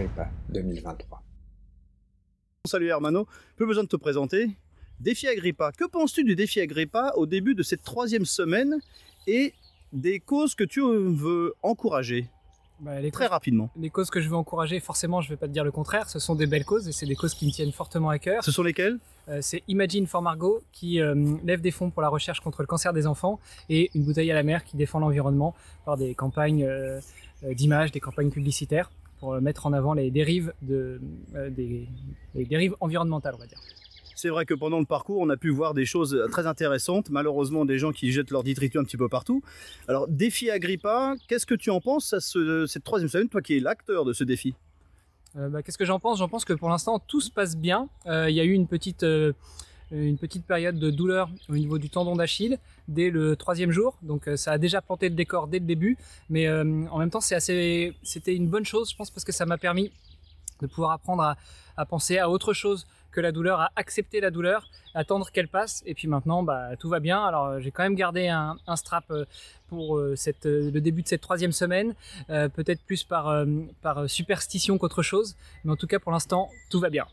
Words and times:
Agrippa 0.00 0.28
2023. 0.48 1.22
Salut 2.66 2.88
Hermano, 2.88 3.26
peu 3.56 3.66
besoin 3.66 3.84
de 3.84 3.88
te 3.88 3.96
présenter. 3.96 4.48
Défi 4.98 5.28
Agrippa, 5.28 5.72
que 5.72 5.84
penses-tu 5.84 6.24
du 6.24 6.34
défi 6.36 6.58
Agrippa 6.60 7.12
au 7.16 7.26
début 7.26 7.54
de 7.54 7.62
cette 7.62 7.82
troisième 7.82 8.24
semaine 8.24 8.78
et 9.26 9.52
des 9.92 10.18
causes 10.18 10.54
que 10.54 10.64
tu 10.64 10.80
veux 10.80 11.52
encourager? 11.62 12.28
Bah, 12.80 12.98
les 12.98 13.10
Très 13.10 13.24
causes- 13.24 13.30
rapidement. 13.32 13.68
Les 13.76 13.90
causes 13.90 14.08
que 14.08 14.22
je 14.22 14.30
veux 14.30 14.36
encourager, 14.36 14.80
forcément, 14.80 15.20
je 15.20 15.28
ne 15.28 15.34
vais 15.34 15.38
pas 15.38 15.48
te 15.48 15.52
dire 15.52 15.64
le 15.64 15.70
contraire. 15.70 16.08
Ce 16.08 16.18
sont 16.18 16.34
des 16.34 16.46
belles 16.46 16.64
causes 16.64 16.88
et 16.88 16.92
c'est 16.92 17.04
des 17.04 17.14
causes 17.16 17.34
qui 17.34 17.44
me 17.44 17.50
tiennent 17.50 17.72
fortement 17.72 18.08
à 18.08 18.18
cœur. 18.18 18.42
Ce 18.42 18.52
sont 18.52 18.62
lesquelles? 18.62 18.98
Euh, 19.28 19.40
c'est 19.42 19.62
Imagine 19.68 20.06
for 20.06 20.22
Margot 20.22 20.62
qui 20.72 20.98
euh, 21.02 21.36
lève 21.44 21.60
des 21.60 21.72
fonds 21.72 21.90
pour 21.90 22.00
la 22.00 22.08
recherche 22.08 22.40
contre 22.40 22.62
le 22.62 22.66
cancer 22.66 22.94
des 22.94 23.06
enfants 23.06 23.38
et 23.68 23.90
une 23.94 24.04
bouteille 24.04 24.30
à 24.30 24.34
la 24.34 24.44
mer 24.44 24.64
qui 24.64 24.78
défend 24.78 24.98
l'environnement 24.98 25.54
par 25.84 25.98
des 25.98 26.14
campagnes 26.14 26.64
euh, 26.64 27.00
d'images, 27.52 27.92
des 27.92 28.00
campagnes 28.00 28.30
publicitaires 28.30 28.90
pour 29.20 29.40
mettre 29.40 29.66
en 29.66 29.72
avant 29.72 29.92
les 29.94 30.10
dérives, 30.10 30.52
de, 30.62 31.00
euh, 31.34 31.50
des, 31.50 31.86
les 32.34 32.44
dérives 32.46 32.74
environnementales, 32.80 33.34
on 33.36 33.38
va 33.38 33.46
dire. 33.46 33.60
C'est 34.16 34.28
vrai 34.28 34.44
que 34.44 34.52
pendant 34.54 34.78
le 34.80 34.84
parcours, 34.84 35.18
on 35.20 35.30
a 35.30 35.36
pu 35.38 35.48
voir 35.50 35.72
des 35.72 35.86
choses 35.86 36.26
très 36.30 36.46
intéressantes. 36.46 37.08
Malheureusement, 37.08 37.64
des 37.64 37.78
gens 37.78 37.90
qui 37.92 38.12
jettent 38.12 38.30
leurs 38.30 38.42
détritus 38.42 38.78
un 38.80 38.84
petit 38.84 38.98
peu 38.98 39.08
partout. 39.08 39.42
Alors, 39.88 40.08
défi 40.08 40.50
Agrippa, 40.50 41.14
qu'est-ce 41.26 41.46
que 41.46 41.54
tu 41.54 41.70
en 41.70 41.80
penses 41.80 42.12
à 42.12 42.20
ce- 42.20 42.66
cette 42.66 42.84
troisième 42.84 43.08
semaine, 43.08 43.28
toi 43.30 43.40
qui 43.40 43.56
es 43.56 43.60
l'acteur 43.60 44.04
de 44.04 44.12
ce 44.12 44.24
défi? 44.24 44.54
Euh, 45.36 45.48
bah, 45.48 45.62
Qu'est-ce 45.62 45.78
que 45.78 45.84
j'en 45.86 46.00
pense? 46.00 46.18
J'en 46.18 46.28
pense 46.28 46.44
que 46.44 46.52
pour 46.52 46.68
l'instant 46.68 46.98
tout 46.98 47.20
se 47.22 47.30
passe 47.30 47.56
bien. 47.56 47.88
Euh, 48.06 48.28
Il 48.28 48.36
y 48.36 48.40
a 48.40 48.44
eu 48.44 48.52
une 48.52 48.66
petite, 48.66 49.04
euh, 49.04 49.32
une 49.90 50.18
petite 50.18 50.44
période 50.44 50.78
de 50.78 50.90
douleur 50.90 51.28
au 51.48 51.54
niveau 51.54 51.78
du 51.78 51.90
tendon 51.90 52.16
d'Achille 52.16 52.58
dès 52.88 53.10
le 53.10 53.36
troisième 53.36 53.70
jour, 53.70 53.96
donc 54.02 54.28
euh, 54.28 54.36
ça 54.36 54.52
a 54.52 54.58
déjà 54.58 54.80
planté 54.80 55.08
le 55.08 55.14
décor 55.14 55.46
dès 55.48 55.58
le 55.58 55.66
début. 55.66 55.96
Mais 56.28 56.46
euh, 56.46 56.86
en 56.90 56.98
même 56.98 57.10
temps, 57.10 57.20
c'est 57.20 57.34
assez, 57.34 57.94
c'était 58.02 58.34
une 58.34 58.48
bonne 58.48 58.64
chose, 58.64 58.90
je 58.90 58.96
pense, 58.96 59.10
parce 59.10 59.24
que 59.24 59.32
ça 59.32 59.46
m'a 59.46 59.58
permis 59.58 59.90
de 60.60 60.66
pouvoir 60.66 60.92
apprendre 60.92 61.22
à, 61.22 61.36
à 61.76 61.84
penser 61.86 62.18
à 62.18 62.28
autre 62.28 62.52
chose 62.52 62.86
que 63.10 63.20
la 63.20 63.32
douleur, 63.32 63.60
à 63.60 63.70
accepter 63.74 64.20
la 64.20 64.30
douleur, 64.30 64.68
attendre 64.94 65.30
qu'elle 65.32 65.48
passe, 65.48 65.82
et 65.84 65.94
puis 65.94 66.06
maintenant, 66.06 66.42
bah, 66.42 66.76
tout 66.78 66.88
va 66.88 67.00
bien. 67.00 67.24
Alors, 67.24 67.60
j'ai 67.60 67.70
quand 67.70 67.82
même 67.82 67.96
gardé 67.96 68.28
un, 68.28 68.56
un 68.66 68.76
strap 68.76 69.04
euh, 69.10 69.24
pour 69.68 69.98
euh, 69.98 70.14
cette, 70.16 70.44
le 70.44 70.80
début 70.80 71.02
de 71.02 71.08
cette 71.08 71.20
troisième 71.20 71.52
semaine, 71.52 71.94
euh, 72.28 72.48
peut-être 72.48 72.80
plus 72.82 73.02
par, 73.04 73.44
par 73.82 74.08
superstition 74.08 74.78
qu'autre 74.78 75.02
chose, 75.02 75.36
mais 75.64 75.72
en 75.72 75.76
tout 75.76 75.86
cas, 75.86 75.98
pour 75.98 76.12
l'instant, 76.12 76.50
tout 76.70 76.80
va 76.80 76.90
bien. 76.90 77.06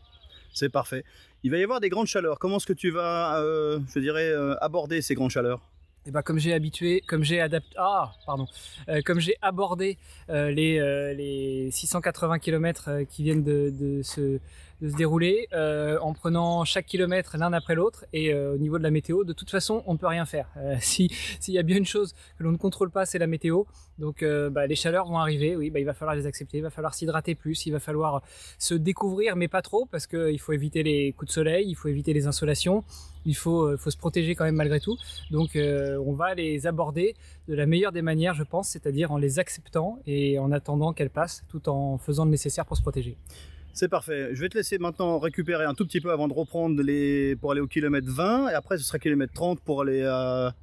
C'est 0.52 0.68
parfait. 0.68 1.04
Il 1.42 1.50
va 1.50 1.58
y 1.58 1.62
avoir 1.62 1.80
des 1.80 1.88
grandes 1.88 2.06
chaleurs. 2.06 2.38
Comment 2.38 2.56
est-ce 2.56 2.66
que 2.66 2.72
tu 2.72 2.90
vas, 2.90 3.40
euh, 3.40 3.78
je 3.94 4.00
dirais, 4.00 4.28
euh, 4.28 4.56
aborder 4.60 5.02
ces 5.02 5.14
grandes 5.14 5.30
chaleurs? 5.30 5.60
Et 6.06 6.10
bah, 6.10 6.22
comme 6.22 6.38
j'ai 6.38 6.54
habitué, 6.54 7.02
comme 7.06 7.22
j'ai 7.22 7.40
adapté, 7.40 7.74
ah, 7.76 8.12
pardon, 8.24 8.46
Euh, 8.88 9.02
comme 9.04 9.20
j'ai 9.20 9.36
abordé 9.42 9.98
les, 10.28 10.80
les 11.14 11.70
680 11.70 12.38
km 12.38 13.02
qui 13.08 13.22
viennent 13.22 13.44
de, 13.44 13.70
de 13.70 14.02
se, 14.02 14.40
de 14.80 14.88
se 14.88 14.96
dérouler, 14.96 15.48
euh, 15.52 15.98
en 16.00 16.12
prenant 16.12 16.64
chaque 16.64 16.86
kilomètre 16.86 17.36
l'un 17.36 17.52
après 17.52 17.74
l'autre, 17.74 18.04
et 18.12 18.32
euh, 18.32 18.54
au 18.54 18.58
niveau 18.58 18.78
de 18.78 18.82
la 18.82 18.90
météo, 18.90 19.24
de 19.24 19.32
toute 19.32 19.50
façon, 19.50 19.82
on 19.86 19.94
ne 19.94 19.98
peut 19.98 20.06
rien 20.06 20.24
faire. 20.24 20.48
Euh, 20.56 20.76
si 20.80 21.10
s'il 21.40 21.54
y 21.54 21.58
a 21.58 21.62
bien 21.62 21.76
une 21.76 21.86
chose 21.86 22.14
que 22.38 22.44
l'on 22.44 22.52
ne 22.52 22.56
contrôle 22.56 22.90
pas, 22.90 23.06
c'est 23.06 23.18
la 23.18 23.26
météo. 23.26 23.64
Donc, 23.98 24.22
euh, 24.22 24.48
bah, 24.48 24.66
les 24.66 24.76
chaleurs 24.76 25.06
vont 25.06 25.18
arriver. 25.18 25.56
Oui, 25.56 25.70
bah, 25.70 25.80
il 25.80 25.84
va 25.84 25.92
falloir 25.92 26.14
les 26.14 26.26
accepter. 26.26 26.58
Il 26.58 26.62
va 26.62 26.70
falloir 26.70 26.94
s'hydrater 26.94 27.34
plus. 27.34 27.66
Il 27.66 27.72
va 27.72 27.80
falloir 27.80 28.22
se 28.58 28.74
découvrir, 28.74 29.34
mais 29.36 29.48
pas 29.48 29.62
trop, 29.62 29.86
parce 29.86 30.06
qu'il 30.06 30.38
faut 30.38 30.52
éviter 30.52 30.82
les 30.82 31.12
coups 31.12 31.28
de 31.28 31.32
soleil, 31.32 31.66
il 31.68 31.74
faut 31.74 31.88
éviter 31.88 32.12
les 32.12 32.26
insolations. 32.26 32.84
Il 33.26 33.36
faut, 33.36 33.62
euh, 33.62 33.76
faut 33.76 33.90
se 33.90 33.96
protéger 33.96 34.34
quand 34.34 34.44
même 34.44 34.54
malgré 34.54 34.80
tout. 34.80 34.96
Donc 35.30 35.56
euh, 35.56 36.02
on 36.06 36.12
va 36.12 36.34
les 36.34 36.66
aborder 36.66 37.14
de 37.48 37.54
la 37.54 37.66
meilleure 37.66 37.92
des 37.92 38.02
manières, 38.02 38.34
je 38.34 38.44
pense, 38.44 38.68
c'est-à-dire 38.68 39.10
en 39.10 39.18
les 39.18 39.38
acceptant 39.38 39.98
et 40.06 40.38
en 40.38 40.52
attendant 40.52 40.92
qu'elles 40.92 41.10
passent, 41.10 41.44
tout 41.48 41.68
en 41.68 41.98
faisant 41.98 42.24
le 42.24 42.30
nécessaire 42.30 42.64
pour 42.64 42.76
se 42.76 42.82
protéger. 42.82 43.16
C'est 43.72 43.88
parfait. 43.88 44.34
Je 44.34 44.40
vais 44.40 44.48
te 44.48 44.56
laisser 44.56 44.78
maintenant 44.78 45.18
récupérer 45.18 45.64
un 45.64 45.74
tout 45.74 45.86
petit 45.86 46.00
peu 46.00 46.10
avant 46.10 46.28
de 46.28 46.32
reprendre 46.32 46.82
les 46.82 47.36
pour 47.36 47.52
aller 47.52 47.60
au 47.60 47.66
kilomètre 47.66 48.08
20 48.10 48.48
et 48.48 48.54
après 48.54 48.76
ce 48.78 48.84
sera 48.84 48.98
kilomètre 48.98 49.32
30 49.34 49.60
pour 49.60 49.82
aller 49.82 50.02
à 50.02 50.54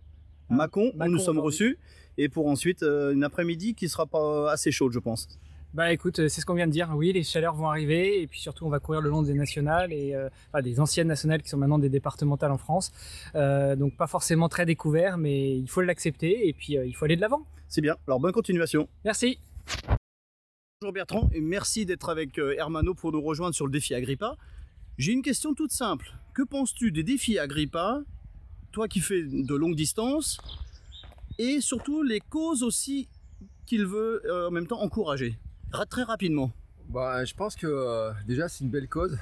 Mâcon 0.49 0.91
où 0.99 1.07
nous 1.07 1.19
sommes 1.19 1.39
reçus 1.39 1.77
et 2.17 2.29
pour 2.29 2.47
ensuite 2.47 2.83
euh, 2.83 3.13
une 3.13 3.23
après-midi 3.23 3.73
qui 3.73 3.88
sera 3.88 4.05
pas 4.05 4.51
assez 4.51 4.71
chaude 4.71 4.91
je 4.91 4.99
pense. 4.99 5.27
Bah 5.75 5.91
écoute, 5.91 6.19
euh, 6.19 6.29
c'est 6.29 6.39
ce 6.39 6.45
qu'on 6.45 6.53
vient 6.53 6.67
de 6.67 6.71
dire. 6.71 6.89
Oui, 6.95 7.11
les 7.11 7.23
chaleurs 7.23 7.53
vont 7.53 7.67
arriver 7.67 8.21
et 8.21 8.27
puis 8.27 8.39
surtout 8.39 8.66
on 8.66 8.69
va 8.69 8.79
courir 8.79 9.01
le 9.01 9.09
long 9.09 9.23
des 9.23 9.33
nationales 9.33 9.91
et 9.91 10.16
euh, 10.16 10.29
enfin, 10.47 10.61
des 10.61 10.79
anciennes 10.79 11.09
nationales 11.09 11.41
qui 11.41 11.49
sont 11.49 11.57
maintenant 11.57 11.79
des 11.79 11.89
départementales 11.89 12.51
en 12.51 12.57
France. 12.57 12.93
Euh, 13.35 13.75
donc 13.75 13.97
pas 13.97 14.07
forcément 14.07 14.47
très 14.47 14.66
découvert, 14.66 15.17
mais 15.17 15.57
il 15.57 15.67
faut 15.67 15.81
l'accepter 15.81 16.47
et 16.47 16.53
puis 16.53 16.77
euh, 16.77 16.85
il 16.85 16.95
faut 16.95 17.03
aller 17.03 17.17
de 17.17 17.22
l'avant. 17.22 17.45
C'est 17.67 17.81
bien. 17.81 17.97
Alors 18.07 18.22
bonne 18.22 18.31
continuation. 18.31 18.87
Merci. 19.03 19.37
Bonjour 20.85 20.94
Bertrand 20.94 21.29
et 21.34 21.41
merci 21.41 21.84
d'être 21.88 22.09
avec 22.09 22.38
euh, 22.38 22.53
Hermano 22.59 22.94
pour 22.94 23.12
nous 23.12 23.19
rejoindre 23.19 23.56
sur 23.56 23.66
le 23.66 23.72
défi 23.72 23.96
Agrippa. 23.96 24.35
J'ai 25.00 25.13
une 25.13 25.23
question 25.23 25.56
toute 25.56 25.72
simple. 25.72 26.13
Que 26.35 26.44
penses-tu 26.44 26.91
des 26.91 27.01
défis 27.01 27.40
Agrippa, 27.40 28.03
toi 28.72 28.88
qui 28.88 29.00
fais 29.00 29.23
de 29.23 29.56
longues 29.56 29.73
distances, 29.75 30.38
et 31.40 31.59
surtout 31.59 32.03
les 32.03 32.19
causes 32.19 32.62
aussi 32.62 33.07
qu'il 33.66 33.88
veut 33.88 34.22
euh, 34.28 34.50
en 34.50 34.51
même 34.51 34.68
temps 34.68 34.79
encourager? 34.79 35.40
Ra- 35.72 35.88
Très 35.88 36.03
rapidement. 36.03 36.51
Bah, 36.90 37.25
je 37.25 37.34
pense 37.34 37.56
que 37.56 37.66
euh, 37.66 38.12
déjà 38.28 38.47
c'est 38.47 38.63
une 38.63 38.69
belle 38.69 38.88
cause, 38.88 39.17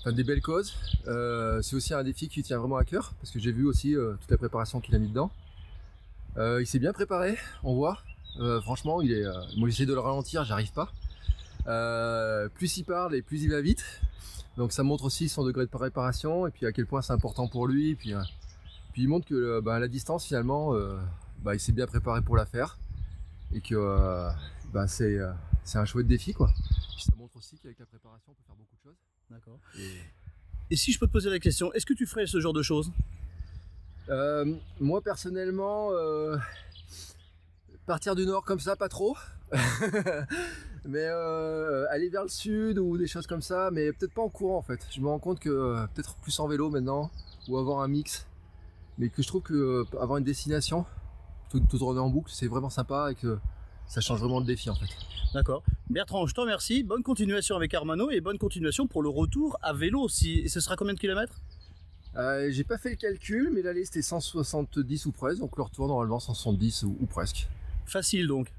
enfin 0.00 0.12
des 0.12 0.24
belles 0.24 0.42
causes. 0.42 0.76
C'est 1.06 1.74
aussi 1.74 1.94
un 1.94 2.04
défi 2.04 2.28
qui 2.28 2.42
tient 2.42 2.58
vraiment 2.58 2.76
à 2.76 2.84
cœur 2.84 3.14
parce 3.18 3.30
que 3.30 3.38
j'ai 3.38 3.50
vu 3.50 3.64
aussi 3.64 3.94
toute 4.20 4.30
la 4.30 4.36
préparation 4.36 4.82
qu'il 4.82 4.94
a 4.94 4.98
mis 4.98 5.08
dedans. 5.08 5.30
Il 6.36 6.66
s'est 6.66 6.80
bien 6.80 6.92
préparé, 6.92 7.38
on 7.62 7.74
voit. 7.74 8.02
Euh, 8.40 8.60
franchement, 8.60 9.00
il 9.02 9.12
est. 9.12 9.24
euh, 9.24 9.32
moi 9.56 9.68
j'essaie 9.68 9.86
de 9.86 9.94
le 9.94 10.00
ralentir, 10.00 10.44
j'arrive 10.44 10.72
pas. 10.72 10.92
Euh, 11.66 12.48
plus 12.48 12.76
il 12.76 12.84
parle 12.84 13.14
et 13.14 13.22
plus 13.22 13.42
il 13.42 13.50
va 13.50 13.60
vite. 13.60 13.84
Donc 14.56 14.72
ça 14.72 14.82
montre 14.82 15.04
aussi 15.04 15.28
son 15.28 15.44
degré 15.44 15.64
de 15.64 15.70
préparation 15.70 16.46
et 16.46 16.50
puis 16.50 16.66
à 16.66 16.72
quel 16.72 16.86
point 16.86 17.02
c'est 17.02 17.12
important 17.12 17.48
pour 17.48 17.66
lui. 17.66 17.90
Et 17.90 17.94
puis, 17.94 18.14
euh, 18.14 18.22
puis 18.92 19.02
il 19.02 19.08
montre 19.08 19.26
que 19.26 19.60
bah, 19.60 19.74
à 19.76 19.78
la 19.78 19.88
distance 19.88 20.26
finalement, 20.26 20.72
bah, 21.42 21.54
il 21.54 21.60
s'est 21.60 21.72
bien 21.72 21.86
préparé 21.86 22.22
pour 22.22 22.36
la 22.36 22.46
faire 22.46 22.78
et 23.52 23.60
que 23.60 24.28
bah, 24.72 24.86
c'est 24.86 25.18
c'est 25.64 25.78
un 25.78 25.84
chouette 25.84 26.06
défi 26.06 26.32
quoi. 26.32 26.50
Puis 26.94 27.04
ça 27.04 27.12
montre 27.18 27.36
aussi 27.36 27.58
qu'avec 27.58 27.78
la 27.78 27.86
préparation, 27.86 28.32
on 28.32 28.34
peut 28.34 28.42
faire 28.46 28.56
beaucoup 28.56 28.76
de 28.76 28.82
choses. 28.82 28.96
D'accord. 29.30 29.58
Et, 29.78 30.00
Et 30.70 30.76
si 30.76 30.92
je 30.92 30.98
peux 30.98 31.06
te 31.06 31.12
poser 31.12 31.28
la 31.30 31.38
question, 31.38 31.72
est-ce 31.74 31.84
que 31.86 31.94
tu 31.94 32.06
ferais 32.06 32.26
ce 32.26 32.40
genre 32.40 32.52
de 32.54 32.62
choses? 32.62 32.90
Euh, 34.08 34.54
moi 34.80 35.00
personnellement, 35.02 35.90
euh, 35.92 36.36
partir 37.86 38.14
du 38.14 38.26
nord 38.26 38.44
comme 38.44 38.60
ça, 38.60 38.76
pas 38.76 38.88
trop. 38.88 39.16
mais 40.84 41.04
euh, 41.04 41.86
aller 41.90 42.08
vers 42.08 42.22
le 42.22 42.28
sud 42.28 42.78
ou 42.78 42.98
des 42.98 43.06
choses 43.06 43.26
comme 43.26 43.42
ça, 43.42 43.70
mais 43.72 43.92
peut-être 43.92 44.12
pas 44.12 44.22
en 44.22 44.28
courant 44.28 44.58
en 44.58 44.62
fait. 44.62 44.86
Je 44.90 45.00
me 45.00 45.06
rends 45.06 45.18
compte 45.18 45.40
que 45.40 45.48
euh, 45.48 45.86
peut-être 45.94 46.16
plus 46.16 46.38
en 46.40 46.48
vélo 46.48 46.68
maintenant 46.70 47.10
ou 47.48 47.56
avoir 47.58 47.80
un 47.80 47.88
mix. 47.88 48.26
Mais 48.98 49.08
que 49.08 49.22
je 49.22 49.28
trouve 49.28 49.42
que 49.42 49.54
euh, 49.54 49.84
avoir 50.00 50.18
une 50.18 50.24
destination, 50.24 50.84
tout, 51.50 51.60
tout 51.60 51.78
tourner 51.78 52.00
en 52.00 52.08
boucle, 52.08 52.30
c'est 52.32 52.48
vraiment 52.48 52.70
sympa 52.70 53.12
et 53.12 53.14
que 53.14 53.38
ça 53.86 54.00
change 54.00 54.20
vraiment 54.20 54.40
le 54.40 54.46
défi 54.46 54.68
en 54.68 54.74
fait. 54.74 54.88
D'accord. 55.34 55.62
Bertrand, 55.90 56.26
je 56.26 56.34
te 56.34 56.40
remercie. 56.40 56.82
Bonne 56.82 57.02
continuation 57.02 57.56
avec 57.56 57.72
Hermano 57.74 58.10
et 58.10 58.20
bonne 58.20 58.38
continuation 58.38 58.86
pour 58.86 59.02
le 59.02 59.08
retour 59.08 59.58
à 59.62 59.72
vélo. 59.72 60.08
Si... 60.08 60.40
Et 60.40 60.48
ce 60.48 60.60
sera 60.60 60.76
combien 60.76 60.94
de 60.94 60.98
kilomètres? 60.98 61.40
Euh, 62.16 62.48
j'ai 62.50 62.64
pas 62.64 62.78
fait 62.78 62.90
le 62.90 62.96
calcul, 62.96 63.50
mais 63.52 63.60
l'aller 63.60 63.84
c'était 63.84 64.00
170 64.00 65.06
ou 65.06 65.12
presque, 65.12 65.40
donc 65.40 65.56
le 65.56 65.62
retour 65.62 65.86
normalement 65.86 66.18
170 66.18 66.84
ou, 66.84 66.96
ou 66.98 67.06
presque. 67.06 67.48
Facile 67.86 68.26
donc. 68.26 68.52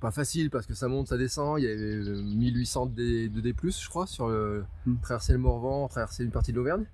Pas 0.00 0.10
facile 0.12 0.50
parce 0.50 0.66
que 0.66 0.74
ça 0.74 0.86
monte, 0.86 1.08
ça 1.08 1.16
descend, 1.16 1.58
il 1.58 1.64
y 1.64 1.66
avait 1.66 1.80
euh, 1.80 2.22
1800 2.22 2.86
de 2.86 2.92
D, 2.94 3.28
de 3.28 3.40
D+, 3.40 3.52
je 3.62 3.88
crois, 3.88 4.06
sur 4.06 4.28
le 4.28 4.64
Hmm. 4.86 4.96
traverser 5.02 5.32
le 5.32 5.38
Morvan, 5.38 5.88
traverser 5.88 6.24
une 6.24 6.30
partie 6.30 6.52
de 6.52 6.56
l'Auvergne. 6.56 6.84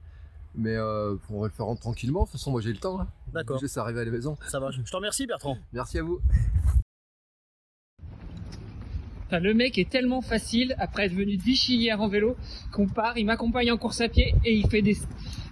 Mais 0.54 0.76
euh, 0.76 1.16
on 1.30 1.40
va 1.40 1.48
le 1.48 1.52
faire 1.52 1.66
tranquillement, 1.80 2.20
de 2.20 2.26
toute 2.26 2.38
façon 2.38 2.52
moi 2.52 2.60
j'ai 2.60 2.72
le 2.72 2.78
temps. 2.78 3.00
Hein. 3.00 3.08
D'accord. 3.32 3.58
Je 3.60 3.66
sais 3.66 3.80
arriver 3.80 4.00
à 4.00 4.04
la 4.04 4.10
maison. 4.12 4.38
Ça 4.48 4.60
va. 4.60 4.70
Je 4.70 4.80
te 4.80 4.96
remercie 4.96 5.26
Bertrand. 5.26 5.58
Merci 5.72 5.98
à 5.98 6.02
vous. 6.04 6.20
Enfin, 9.26 9.40
le 9.40 9.52
mec 9.52 9.78
est 9.78 9.88
tellement 9.90 10.20
facile 10.20 10.76
après 10.78 11.06
être 11.06 11.14
venu 11.14 11.36
de 11.36 11.42
Vichy 11.42 11.76
hier 11.76 12.00
en 12.00 12.08
vélo 12.08 12.36
qu'on 12.72 12.86
part, 12.86 13.18
il 13.18 13.24
m'accompagne 13.24 13.72
en 13.72 13.78
course 13.78 14.00
à 14.00 14.08
pied 14.08 14.34
et 14.44 14.54
il 14.54 14.68
fait 14.68 14.82
des, 14.82 14.96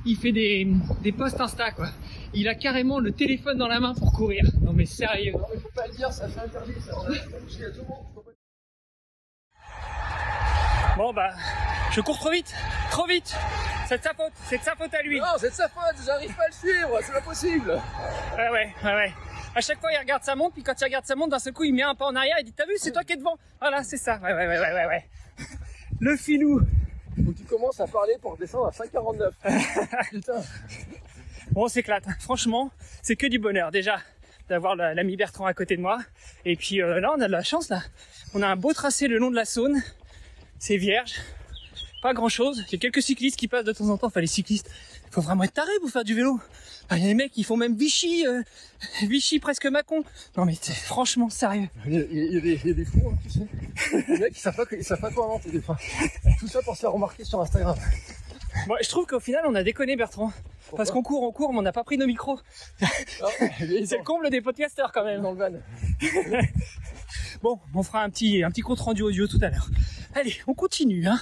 il 0.04 0.16
fait 0.16 0.32
des, 0.32 0.66
des 1.02 1.12
posts 1.12 1.40
Insta 1.40 1.70
quoi. 1.72 1.88
Il 2.34 2.49
a 2.49 2.54
carrément 2.54 2.99
le 2.99 3.12
téléphone 3.12 3.58
dans 3.58 3.69
la 3.69 3.81
main 3.81 3.94
pour 3.94 4.12
courir. 4.12 4.44
Non 4.62 4.72
mais 4.72 4.87
sérieux. 4.87 5.32
faut 5.32 5.69
pas 5.75 5.87
le 5.87 5.94
dire, 5.94 6.12
ça 6.12 6.28
fait 6.28 6.40
interdit 6.40 6.72
ça. 6.81 6.94
Bon 10.96 11.12
bah, 11.12 11.31
je 11.93 12.00
cours 12.00 12.19
trop 12.19 12.31
vite, 12.31 12.54
trop 12.90 13.06
vite. 13.06 13.34
C'est 13.87 13.99
de 13.99 14.02
sa 14.02 14.14
faute, 14.14 14.32
c'est 14.44 14.58
de 14.58 14.62
sa 14.62 14.75
faute 14.75 14.94
à 14.94 15.02
lui. 15.02 15.20
Non, 15.20 15.26
c'est 15.38 15.50
de 15.50 15.54
sa 15.54 15.69
faute, 15.69 15.96
j'arrive 16.04 16.34
pas 16.34 16.44
à 16.44 16.49
le 16.49 16.52
suivre, 16.52 16.99
c'est 17.02 17.12
pas 17.12 17.20
possible. 17.20 17.81
Ouais, 18.37 18.49
ouais, 18.50 18.75
ouais, 18.84 18.94
ouais. 18.94 19.12
À 19.54 19.60
chaque 19.60 19.81
fois, 19.81 19.93
il 19.93 19.99
regarde 19.99 20.22
sa 20.22 20.34
montre, 20.34 20.54
puis 20.54 20.62
quand 20.62 20.75
il 20.81 20.84
regarde 20.84 21.04
sa 21.04 21.14
montre, 21.14 21.31
d'un 21.31 21.38
seul 21.38 21.52
coup, 21.52 21.64
il 21.64 21.75
met 21.75 21.82
un 21.82 21.94
pas 21.94 22.06
en 22.06 22.16
arrière, 22.16 22.37
il 22.40 22.44
dit 22.44 22.54
T'as 22.54 22.64
vu, 22.64 22.72
c'est 22.78 22.93
toi 22.93 23.04
qui 23.04 23.12
es 23.12 23.16
devant. 23.16 23.37
Voilà, 23.60 23.82
c'est 23.82 23.99
ça. 23.99 24.19
Ouais, 24.22 24.32
ouais, 24.32 24.46
ouais, 24.46 24.58
ouais, 24.58 24.87
ouais. 24.87 25.08
Le 26.00 26.16
filou. 26.16 26.62
Faut 27.25 27.32
que 27.32 27.38
tu 27.38 27.44
commences 27.44 27.81
à 27.81 27.87
parler 27.87 28.14
pour 28.20 28.37
descendre 28.37 28.67
à 28.67 28.70
5,49. 28.70 29.32
Putain. 30.11 30.43
Bon, 31.53 31.64
on 31.64 31.69
s'éclate. 31.69 32.05
Franchement, 32.20 32.70
c'est 33.03 33.17
que 33.17 33.26
du 33.26 33.38
bonheur. 33.38 33.70
Déjà, 33.70 34.00
d'avoir 34.49 34.76
la- 34.76 34.94
l'ami 34.94 35.17
Bertrand 35.17 35.47
à 35.47 35.55
côté 35.55 35.76
de 35.76 35.82
moi. 35.82 35.99
Et 36.44 36.56
puis 36.56 36.81
euh, 36.81 37.00
là, 37.00 37.12
on 37.17 37.20
a 37.20 37.26
de 37.26 37.32
la 37.32 37.43
chance, 37.43 37.69
là. 37.69 37.82
On 38.35 38.43
a 38.43 38.49
un 38.49 38.56
beau 38.56 38.73
tracé 38.73 39.09
le 39.09 39.19
long 39.19 39.31
de 39.31 39.37
la 39.37 39.44
Saône. 39.44 39.82
C'est 40.59 40.76
vierge. 40.79 41.14
Pas 42.02 42.14
grand 42.14 42.28
chose. 42.28 42.64
Il 42.69 42.72
y 42.72 42.75
a 42.75 42.78
quelques 42.78 43.00
cyclistes 43.00 43.37
qui 43.37 43.46
passent 43.46 43.64
de 43.64 43.72
temps 43.72 43.88
en 43.88 43.96
temps. 43.96 44.08
Enfin, 44.08 44.20
les 44.20 44.26
cyclistes, 44.26 44.69
il 45.06 45.12
faut 45.12 45.20
vraiment 45.20 45.44
être 45.44 45.52
taré 45.52 45.70
pour 45.81 45.88
faire 45.88 46.02
du 46.02 46.14
vélo. 46.14 46.40
Enfin, 46.84 46.96
Il 46.96 47.02
y 47.02 47.04
a 47.04 47.08
des 47.08 47.14
mecs 47.14 47.31
qui 47.31 47.44
font 47.44 47.56
même 47.56 47.76
Vichy, 47.76 48.26
euh, 48.26 48.43
Vichy 49.02 49.38
presque 49.38 49.66
Macon. 49.66 50.02
Non 50.37 50.44
mais 50.44 50.54
franchement 50.54 51.31
sérieux. 51.31 51.69
Il 51.87 51.94
y 51.94 51.99
a, 51.99 52.02
il 52.10 52.34
y 52.34 52.37
a 52.37 52.40
des, 52.40 52.60
il 52.64 52.66
y 52.66 52.70
a 52.72 52.75
des 52.75 52.84
fous, 52.84 53.08
hein, 53.08 53.16
tu 53.22 53.31
sais. 53.31 54.04
Les 54.08 54.19
mecs, 54.19 54.37
ils 54.37 54.40
savent 54.40 54.56
pas, 54.56 54.64
ils 54.72 54.82
savent 54.84 55.00
pas 55.00 55.12
quoi 55.12 55.26
inventer 55.26 55.52
des 55.52 55.60
fois. 55.60 55.78
Tout 56.40 56.49
ça 56.49 56.60
pour 56.62 56.75
se 56.75 56.81
faire 56.81 56.93
remarquer 56.93 57.22
sur 57.25 57.40
Instagram. 57.40 57.76
Bon, 58.66 58.75
je 58.82 58.88
trouve 58.88 59.06
qu'au 59.06 59.20
final, 59.20 59.44
on 59.46 59.54
a 59.54 59.62
déconné 59.62 59.94
Bertrand. 59.94 60.32
Parce 60.76 60.90
qu'on 60.90 61.02
court, 61.02 61.22
on 61.22 61.31
court, 61.31 61.52
mais 61.52 61.60
on 61.60 61.62
n'a 61.62 61.72
pas 61.72 61.84
pris 61.84 61.99
nos 61.99 62.06
micros. 62.06 62.40
Ah, 62.81 62.88
C'est 63.58 63.99
le 63.99 64.04
comble 64.04 64.28
des 64.28 64.40
podcasteurs 64.40 64.90
quand 64.93 65.04
même. 65.04 65.22
dans 65.22 65.32
le 65.32 65.38
van. 65.38 65.52
Bon, 67.43 67.58
on 67.75 67.82
fera 67.82 68.02
un 68.02 68.10
petit, 68.10 68.44
un 68.44 68.50
petit 68.50 68.60
compte 68.60 68.78
rendu 68.81 69.02
audio 69.02 69.26
tout 69.26 69.38
à 69.43 69.49
l'heure. 69.50 69.69
Allez, 70.14 70.37
on 70.46 70.54
continue, 70.54 71.06
hein. 71.08 71.20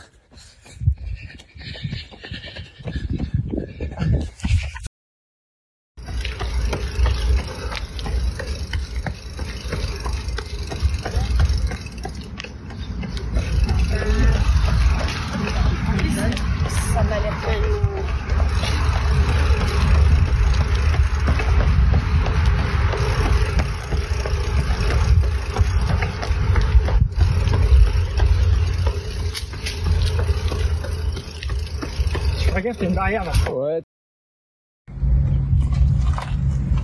Regarde, 32.54 32.76
il 32.80 32.82
y 32.82 32.86
a 32.86 32.88
une 32.89 32.89
barrière 33.00 33.24
là. 33.24 33.32
Ouais. 33.50 33.82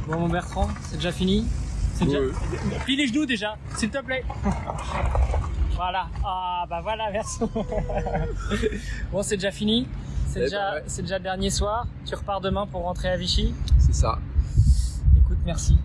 Bon, 0.09 0.21
mon 0.21 0.29
Bertrand, 0.31 0.69
c'est 0.83 0.97
déjà 0.97 1.13
fini? 1.13 1.47
C'est 1.95 2.07
déjà... 2.07 2.21
Ouais. 2.21 2.31
Plie 2.85 2.97
les 2.97 3.07
genoux 3.07 3.27
déjà, 3.27 3.57
s'il 3.77 3.91
te 3.91 3.99
plaît. 3.99 4.25
voilà. 5.77 6.07
Ah, 6.25 6.65
bah 6.71 6.81
voilà, 6.83 7.11
merci. 7.13 7.41
bon, 9.13 9.23
c'est 9.23 9.37
déjà 9.37 9.51
fini. 9.51 9.87
C'est 10.29 10.41
Eh 10.41 10.45
déjà, 10.45 10.71
ben 10.71 10.77
ouais. 10.77 10.83
c'est 10.87 11.03
déjà 11.03 11.19
le 11.19 11.25
dernier 11.25 11.51
soir. 11.51 11.87
Tu 12.07 12.15
repars 12.15 12.41
demain 12.41 12.67
pour 12.67 12.83
rentrer 12.85 13.09
à 13.11 13.17
Vichy? 13.19 13.53
C'est 13.79 13.95
ça. 13.95 14.19
Écoute, 15.19 15.39
merci. 15.45 15.77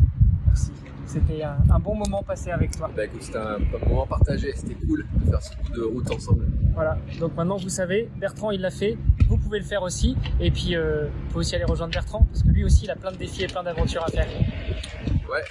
Merci. 0.47 0.71
C'était 1.07 1.43
un, 1.43 1.57
un 1.69 1.79
bon 1.79 1.95
moment 1.95 2.23
passé 2.23 2.51
avec 2.51 2.71
toi. 2.77 2.89
Bah 2.95 3.03
écoute, 3.03 3.21
c'était 3.23 3.37
un, 3.37 3.55
un 3.55 3.89
moment 3.89 4.07
partagé, 4.07 4.53
c'était 4.55 4.75
cool 4.75 5.05
de 5.13 5.29
faire 5.29 5.41
ce 5.41 5.49
coup 5.57 5.73
de 5.75 5.81
route 5.81 6.09
ensemble. 6.09 6.45
Voilà. 6.73 6.97
Donc 7.19 7.35
maintenant, 7.35 7.57
vous 7.57 7.67
savez, 7.67 8.09
Bertrand, 8.17 8.51
il 8.51 8.61
l'a 8.61 8.71
fait. 8.71 8.97
Vous 9.31 9.37
pouvez 9.37 9.59
le 9.59 9.65
faire 9.65 9.81
aussi. 9.81 10.17
Et 10.41 10.51
puis, 10.51 10.75
euh, 10.75 11.05
vous 11.05 11.27
pouvez 11.27 11.39
aussi 11.39 11.55
aller 11.55 11.63
rejoindre 11.63 11.93
Bertrand 11.93 12.27
parce 12.29 12.43
que 12.43 12.49
lui 12.49 12.65
aussi, 12.65 12.83
il 12.83 12.91
a 12.91 12.97
plein 12.97 13.13
de 13.13 13.15
défis 13.15 13.43
et 13.43 13.47
plein 13.47 13.63
d'aventures 13.63 14.03
à 14.03 14.07
faire. 14.07 14.27
Ouais. 14.27 15.41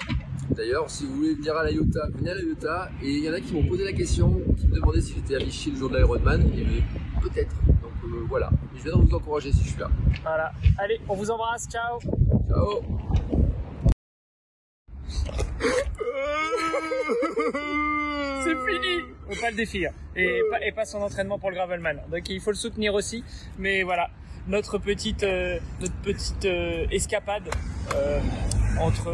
D'ailleurs, 0.51 0.91
si 0.91 1.07
vous 1.07 1.15
voulez 1.15 1.35
venir 1.35 1.57
à 1.57 1.65
la 1.65 1.71
Iota, 1.71 2.01
venez 2.13 2.31
à 2.31 2.35
la 2.35 2.43
Iota. 2.43 2.91
Et 3.03 3.09
il 3.09 3.25
y 3.25 3.31
en 3.31 3.33
a 3.33 3.41
qui 3.41 3.55
m'ont 3.55 3.67
posé 3.67 3.85
la 3.85 3.95
question, 3.95 4.39
qui 4.59 4.67
me 4.67 4.75
demandaient 4.75 5.01
si 5.01 5.15
j'étais 5.15 5.37
à 5.37 5.39
Vichy 5.39 5.71
le 5.71 5.79
jour 5.79 5.89
de 5.89 5.97
l'Ironman. 5.97 6.43
Et 6.43 6.63
ben, 6.63 6.83
peut-être. 7.23 7.55
Donc 7.65 7.95
euh, 8.05 8.27
voilà. 8.29 8.51
Je 8.77 8.83
viendrai 8.83 9.07
vous 9.07 9.15
encourager 9.15 9.51
si 9.51 9.65
je 9.65 9.71
suis 9.71 9.81
là. 9.81 9.89
Voilà. 10.25 10.53
Allez, 10.77 11.01
on 11.09 11.15
vous 11.15 11.31
embrasse. 11.31 11.67
Ciao. 11.67 12.01
Ciao 12.51 12.83
C'est 18.45 18.57
fini 18.67 19.00
On 19.31 19.37
pas 19.41 19.51
le 19.51 19.57
défi 19.57 19.87
hein. 19.87 19.93
et, 20.17 20.41
pas, 20.51 20.61
et 20.65 20.73
pas 20.73 20.85
son 20.85 21.01
entraînement 21.03 21.39
pour 21.39 21.51
le 21.51 21.57
gravelman. 21.57 21.97
Donc 22.11 22.29
il 22.29 22.41
faut 22.41 22.51
le 22.51 22.57
soutenir 22.57 22.95
aussi. 22.95 23.23
Mais 23.59 23.83
voilà, 23.85 24.09
notre 24.49 24.79
petite, 24.79 25.23
euh, 25.23 25.59
notre 25.81 25.95
petite 26.03 26.45
euh, 26.45 26.87
escapade 26.91 27.49
euh, 27.95 28.21
entre 28.81 29.13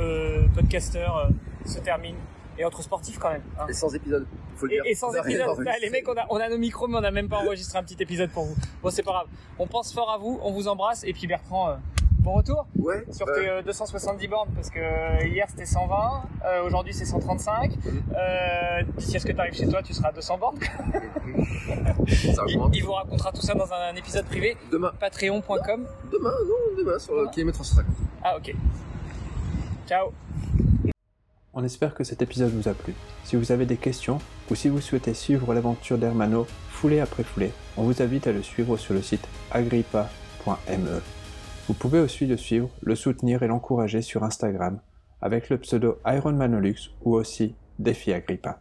podcasteurs 0.55 1.29
se 1.67 1.79
termine 1.81 2.17
et 2.59 2.65
entre 2.65 2.83
sportifs 2.83 3.19
quand 3.19 3.31
même. 3.31 3.43
hein. 3.61 3.67
Et 3.69 3.75
sans 3.75 3.95
épisode, 3.95 4.27
faut 4.57 4.67
le 4.67 4.73
Et, 4.73 4.77
dire. 4.77 4.85
et 4.87 4.95
sans 4.95 5.13
épisode. 5.23 5.59
Là, 5.61 5.75
les 5.83 5.91
mecs, 5.91 6.09
on 6.09 6.17
a, 6.17 6.25
on 6.31 6.37
a 6.37 6.49
nos 6.49 6.57
micros, 6.59 6.89
mais 6.89 6.97
on 6.97 7.03
n'a 7.03 7.11
même 7.11 7.29
pas 7.29 7.39
enregistré 7.39 7.79
un 7.79 7.83
petit 7.83 8.01
épisode 8.03 8.31
pour 8.31 8.45
vous. 8.47 8.57
Bon, 8.83 8.89
c'est 8.91 9.03
pas 9.03 9.13
grave. 9.13 9.27
On 9.59 9.67
pense 9.67 9.93
fort 9.93 10.11
à 10.11 10.17
vous, 10.19 10.41
on 10.43 10.53
vous 10.53 10.67
embrasse. 10.69 11.05
Et 11.05 11.13
puis 11.13 11.27
Bertrand, 11.27 11.77
bon 12.26 12.34
retour 12.34 12.67
Ouais. 12.76 13.05
sur 13.12 13.25
bah, 13.25 13.32
tes 13.37 13.49
euh, 13.49 13.62
270 13.62 14.26
bornes 14.26 14.49
parce 14.55 14.69
que 14.69 14.81
euh, 14.81 15.26
hier 15.28 15.46
c'était 15.49 15.64
120, 15.64 16.23
euh, 16.44 16.64
aujourd'hui 16.67 16.93
c'est 16.93 17.05
135. 17.05 17.73
Euh, 18.17 18.82
D'ici 18.99 19.17
à 19.17 19.20
ce 19.20 19.26
que 19.26 19.32
tu 19.32 19.38
arrives 19.38 19.55
chez 19.55 19.69
toi, 19.69 19.81
tu 19.82 19.94
seras 19.94 20.08
à 20.08 20.12
200 20.12 20.38
bornes. 20.38 20.58
ça 22.08 22.43
Il, 22.49 22.56
augmente. 22.56 22.76
il 22.76 22.84
vous 22.84 22.93
racontera 22.93 23.31
tout 23.31 23.40
ça 23.43 23.55
dans 23.55 23.73
un, 23.73 23.94
épisode 23.94 24.26
privé. 24.26 24.56
Demain, 24.73 24.93
Patreon.com. 24.99 25.87
demain, 26.12 26.31
non, 26.49 26.76
demain 26.76 26.99
sur 26.99 27.14
le 27.14 27.28
kilomètre 27.31 27.64
150. 27.64 27.94
Ah, 28.25 28.37
ok. 28.37 28.55
Ciao. 29.87 30.12
On 31.55 31.62
espère 31.64 31.94
que 31.94 32.02
cet 32.02 32.20
épisode 32.22 32.50
vous 32.50 32.69
a 32.69 32.75
plu. 32.75 32.93
Si 33.25 33.37
vous 33.37 33.52
avez 33.52 33.67
des 33.67 33.76
questions 33.76 34.19
ou 34.50 34.56
si 34.56 34.69
vous 34.69 34.81
souhaitez 34.81 35.14
suivre 35.14 35.55
l'aventure 35.55 35.96
d'Hermano 35.96 36.46
foulée 36.70 36.99
après 37.00 37.22
foulée, 37.22 37.52
on 37.76 37.84
vous 37.84 38.02
invite 38.02 38.26
à 38.26 38.32
le 38.32 38.43
suivre 38.43 38.76
sur 38.76 38.94
le 38.94 39.00
site 39.00 39.26
agrippa.me. 39.52 41.00
Vous 41.69 41.75
pouvez 41.75 41.99
aussi 41.99 42.27
le 42.27 42.37
suivre, 42.37 42.71
le 42.83 42.95
soutenir 42.95 43.43
et 43.43 43.49
l'encourager 43.49 44.01
sur 44.01 44.23
Instagram 44.23 44.79
avec 45.21 45.49
le 45.49 45.59
pseudo 45.59 45.99
Ironmanolux 46.07 46.93
ou 47.03 47.15
aussi 47.15 47.57
Défi 47.81 48.13
Agrippa. 48.13 48.61